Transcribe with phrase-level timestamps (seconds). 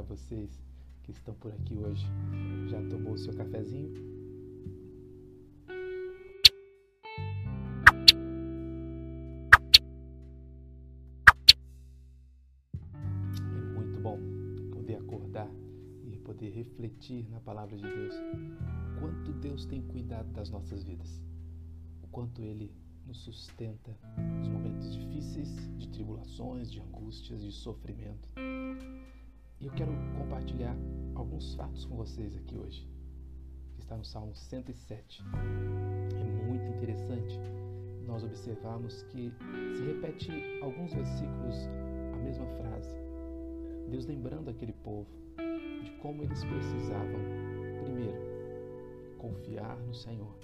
[0.00, 0.62] para vocês
[1.02, 2.06] que estão por aqui hoje.
[2.68, 3.92] Já tomou o seu cafezinho?
[13.28, 14.18] É muito bom
[14.72, 15.50] poder acordar
[16.02, 18.14] e poder refletir na palavra de Deus.
[18.98, 21.20] Quanto Deus tem cuidado das nossas vidas.
[22.02, 22.72] O quanto Ele
[23.06, 23.94] nos sustenta
[24.38, 28.30] nos momentos difíceis, de tribulações, de angústias, de sofrimento.
[29.60, 30.74] E eu quero compartilhar
[31.14, 32.88] alguns fatos com vocês aqui hoje,
[33.74, 35.22] que está no Salmo 107.
[36.14, 37.38] É muito interessante
[38.06, 39.30] nós observarmos que
[39.76, 40.30] se repete
[40.62, 41.56] alguns versículos
[42.14, 42.96] a mesma frase.
[43.90, 45.10] Deus lembrando aquele povo
[45.84, 47.20] de como eles precisavam,
[47.84, 48.18] primeiro,
[49.18, 50.34] confiar no Senhor.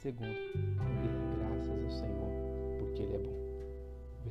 [0.00, 2.41] Segundo, render graças ao Senhor,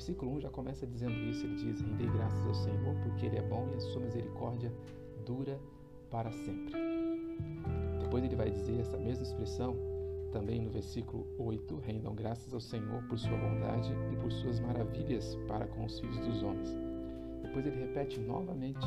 [0.01, 3.41] versículo 1 já começa dizendo isso, ele diz, rendei graças ao Senhor, porque Ele é
[3.43, 4.73] bom e a sua misericórdia
[5.27, 5.59] dura
[6.09, 6.73] para sempre.
[7.99, 9.75] Depois ele vai dizer essa mesma expressão
[10.31, 15.37] também no versículo 8: rendam graças ao Senhor por sua bondade e por suas maravilhas
[15.47, 16.75] para com os filhos dos homens.
[17.43, 18.83] Depois ele repete novamente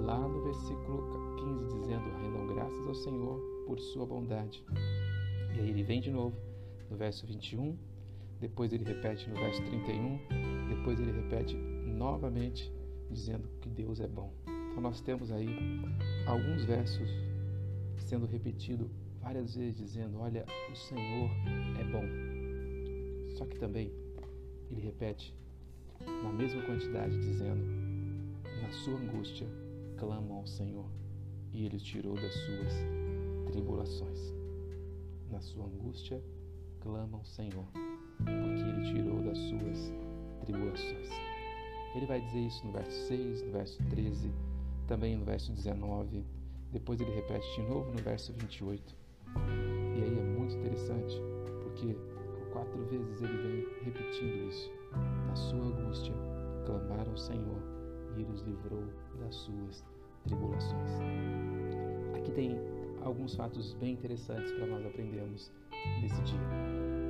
[0.00, 4.64] lá no versículo 15, dizendo: rendam graças ao Senhor por sua bondade.
[5.54, 6.34] E aí ele vem de novo
[6.90, 7.76] no verso 21,
[8.42, 10.18] depois ele repete no verso 31,
[10.68, 12.72] depois ele repete novamente
[13.08, 14.32] dizendo que Deus é bom.
[14.44, 15.48] Então nós temos aí
[16.26, 17.08] alguns versos
[17.98, 21.30] sendo repetido várias vezes dizendo: "Olha, o Senhor
[21.78, 23.36] é bom".
[23.36, 23.92] Só que também
[24.72, 25.32] ele repete
[26.24, 27.64] na mesma quantidade dizendo:
[28.60, 29.46] "Na sua angústia
[29.96, 30.90] clamam ao Senhor,
[31.52, 32.74] e ele os tirou das suas
[33.52, 34.34] tribulações".
[35.30, 36.20] Na sua angústia
[36.80, 37.68] clamam ao Senhor,
[38.24, 39.92] porque ele tirou das suas
[40.44, 41.10] tribulações.
[41.94, 44.32] Ele vai dizer isso no verso 6, no verso 13,
[44.86, 46.24] também no verso 19,
[46.72, 48.96] depois ele repete de novo no verso 28.
[49.96, 51.20] E aí é muito interessante,
[51.62, 54.70] porque por quatro vezes ele vem repetindo isso.
[55.26, 56.14] Na sua angústia,
[56.64, 57.62] clamaram ao Senhor
[58.16, 58.84] e ele os livrou
[59.20, 59.84] das suas
[60.24, 60.90] tribulações.
[62.16, 62.58] Aqui tem
[63.02, 65.50] alguns fatos bem interessantes para nós aprendermos
[66.00, 67.01] nesse dia.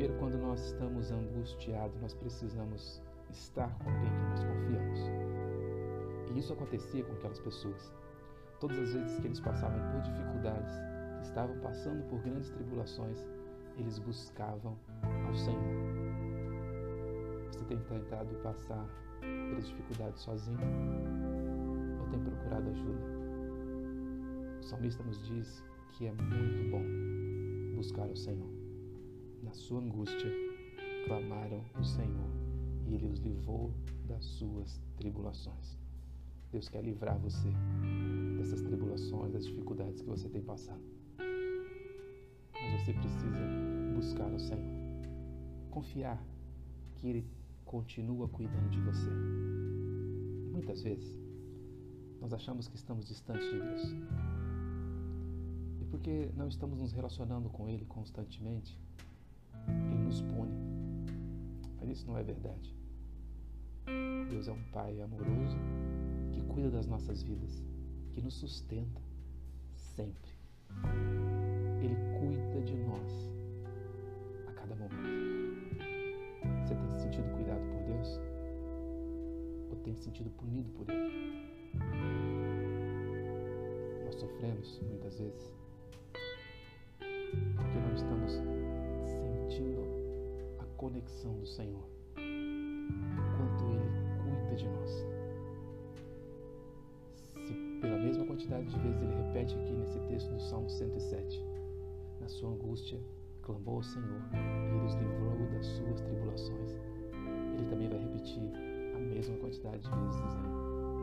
[0.00, 4.98] Primeiro, quando nós estamos angustiados, nós precisamos estar com alguém que nós confiamos.
[6.30, 7.92] E isso acontecia com aquelas pessoas.
[8.60, 10.72] Todas as vezes que eles passavam por dificuldades,
[11.18, 13.28] que estavam passando por grandes tribulações,
[13.76, 14.74] eles buscavam
[15.26, 15.74] ao Senhor.
[17.52, 18.88] Você tem tentado passar
[19.20, 20.58] pelas dificuldades sozinho
[22.00, 23.04] ou tem procurado ajuda?
[24.60, 28.59] O salmista nos diz que é muito bom buscar o Senhor.
[29.42, 30.30] Na sua angústia,
[31.06, 32.30] clamaram o Senhor
[32.86, 33.72] e ele os livrou
[34.06, 35.78] das suas tribulações.
[36.52, 37.48] Deus quer livrar você
[38.36, 40.82] dessas tribulações, das dificuldades que você tem passado.
[42.52, 43.38] Mas você precisa
[43.94, 44.80] buscar o Senhor.
[45.70, 46.22] Confiar
[46.96, 47.26] que Ele
[47.64, 49.10] continua cuidando de você.
[50.52, 51.16] Muitas vezes,
[52.20, 53.82] nós achamos que estamos distantes de Deus.
[55.80, 58.78] E porque não estamos nos relacionando com Ele constantemente,
[59.68, 60.52] Ele nos pune.
[61.80, 62.74] Mas isso não é verdade.
[64.28, 65.56] Deus é um Pai amoroso
[66.32, 67.64] que cuida das nossas vidas,
[68.12, 69.00] que nos sustenta
[69.74, 70.30] sempre.
[71.82, 73.32] Ele cuida de nós
[74.48, 75.80] a cada momento.
[76.64, 78.20] Você tem se sentido cuidado por Deus?
[79.70, 81.50] Ou tem se sentido punido por Ele?
[84.04, 85.52] Nós sofremos muitas vezes
[90.80, 91.84] conexão do Senhor,
[92.16, 95.04] o quanto Ele cuida de nós.
[97.46, 97.52] Se
[97.82, 101.44] pela mesma quantidade de vezes Ele repete aqui nesse texto do Salmo 107,
[102.18, 102.98] na sua angústia,
[103.42, 106.70] clamou ao Senhor e Ele os livrou das suas tribulações.
[107.58, 108.50] Ele também vai repetir
[108.96, 110.48] a mesma quantidade de vezes, dizendo: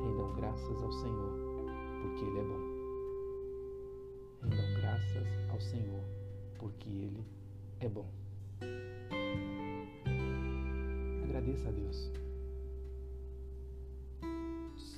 [0.05, 1.33] Rendam graças ao Senhor,
[2.01, 2.61] porque Ele é bom.
[4.41, 6.03] Rendam graças ao Senhor,
[6.57, 7.23] porque Ele
[7.79, 8.16] é bom.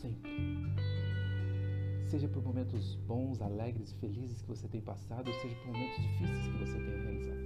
[0.02, 0.32] Sempre.
[2.06, 6.48] Seja por momentos bons, alegres, felizes que você tem passado, ou seja por momentos difíceis
[6.48, 7.40] que você tenha realizado.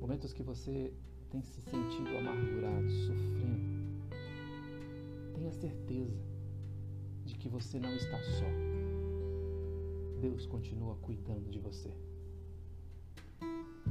[0.00, 0.90] Momentos que você
[1.28, 3.68] tem se sentido amargurado, sofrendo.
[5.34, 6.16] Tenha certeza
[7.26, 8.46] de que você não está só.
[10.22, 11.92] Deus continua cuidando de você.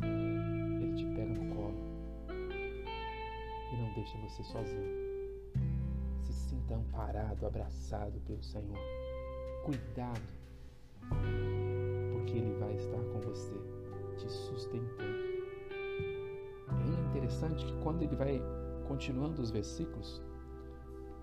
[0.01, 1.77] Ele te pega no colo
[3.71, 5.06] e não deixa você sozinho.
[6.67, 8.77] Sinta amparado, abraçado pelo Senhor.
[9.63, 10.19] Cuidado,
[12.11, 13.55] porque Ele vai estar com você,
[14.17, 15.17] te sustentando.
[16.69, 18.41] É interessante que quando ele vai
[18.85, 20.21] continuando os versículos,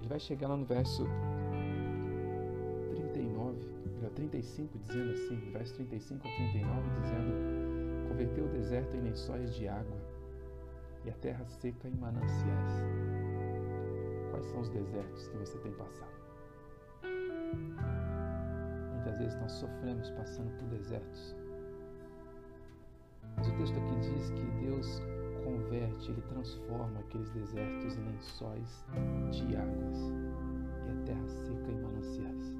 [0.00, 1.04] ele vai chegar lá no verso
[3.12, 3.58] 39,
[4.14, 9.98] 35, dizendo assim, verso 35 ao 39, dizendo: Converteu o deserto em lençóis de água
[11.04, 13.13] e a terra seca em mananciais.
[14.44, 16.12] Quais são os desertos que você tem passado?
[18.92, 21.34] Muitas vezes nós sofremos passando por desertos.
[23.36, 25.00] Mas o texto aqui diz que Deus
[25.44, 28.84] converte, Ele transforma aqueles desertos em lençóis
[29.30, 29.98] de águas
[30.86, 32.52] e a terra seca em mananciais.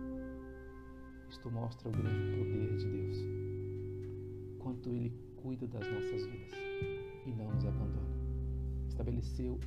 [1.29, 3.19] Isto mostra o grande poder de Deus,
[4.59, 6.59] quanto Ele cuida das nossas vidas
[7.27, 8.15] e não nos abandona.
[8.89, 9.59] Estabeleceu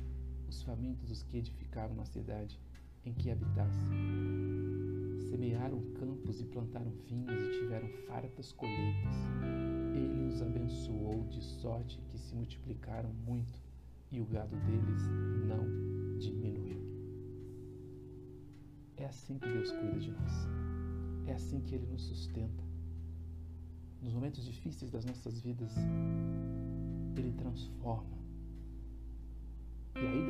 [0.48, 2.58] os famintos os que edificaram na cidade
[3.04, 3.88] em que habitassem
[5.30, 9.14] semearam campos e plantaram vinhas e tiveram fartas colheitas.
[9.94, 13.60] Ele os abençoou de sorte que se multiplicaram muito
[14.10, 15.02] e o gado deles
[15.46, 16.80] não diminuiu.
[18.96, 20.32] É assim que Deus cuida de nós.
[21.26, 22.64] É assim que Ele nos sustenta.
[24.00, 25.72] Nos momentos difíceis das nossas vidas,
[27.16, 28.17] Ele transforma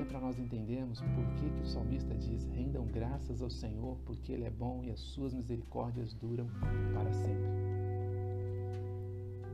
[0.08, 4.44] para nós entendermos por que, que o salmista diz: rendam graças ao Senhor, porque Ele
[4.44, 6.49] é bom e as suas misericórdias duram
[6.94, 7.69] para sempre.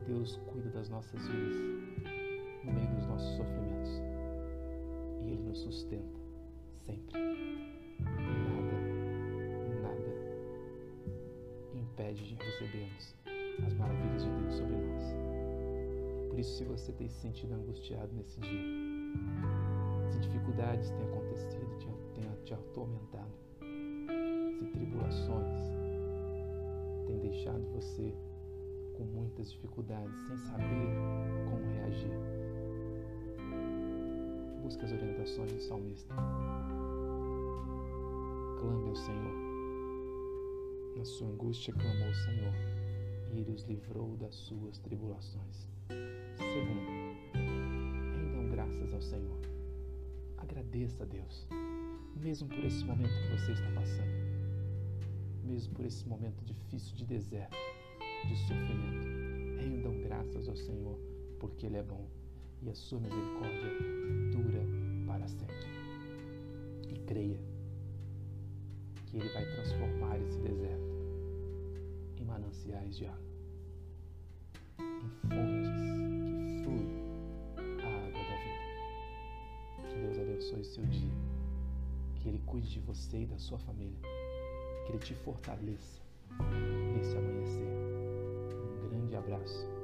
[0.07, 1.55] Deus cuida das nossas vidas
[2.63, 3.91] no meio dos nossos sofrimentos
[5.23, 6.19] e Ele nos sustenta
[6.85, 7.19] sempre.
[7.99, 8.75] Nada,
[9.81, 10.13] nada
[11.73, 13.15] impede de recebermos
[13.65, 15.03] as maravilhas de Deus sobre nós.
[16.29, 19.54] Por isso, se você tem se sentido angustiado nesse dia,
[20.55, 25.51] dificuldades têm acontecido, têm te atormentado, se tribulações
[27.05, 28.13] têm deixado você
[28.95, 30.95] com muitas dificuldades, sem saber
[31.49, 32.17] como reagir,
[34.63, 36.15] busque as orientações do salmista.
[38.61, 39.35] Clame ao Senhor.
[40.95, 42.53] Na sua angústia clamou ao Senhor
[43.33, 45.67] e ele os livrou das suas tribulações.
[46.37, 46.79] Segundo,
[47.33, 49.54] rendam graças ao Senhor
[50.55, 51.45] Agradeça a Deus,
[52.15, 57.57] mesmo por esse momento que você está passando, mesmo por esse momento difícil de deserto,
[58.25, 59.05] de sofrimento.
[59.59, 60.97] Rendam graças ao Senhor,
[61.41, 62.07] porque Ele é bom
[62.61, 63.69] e a sua misericórdia
[64.31, 64.61] dura
[65.05, 65.67] para sempre.
[66.87, 67.39] E creia
[69.07, 70.95] que Ele vai transformar esse deserto
[72.17, 73.25] em mananciais de água,
[74.79, 76.04] em fontes
[80.45, 81.11] abençoe seu dia.
[82.15, 83.97] Que Ele cuide de você e da sua família.
[84.85, 86.01] Que Ele te fortaleça
[86.93, 87.67] nesse amanhecer.
[88.53, 89.74] Um grande abraço